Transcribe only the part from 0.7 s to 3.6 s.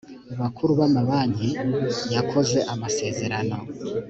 b amabanki yakoze amasezerano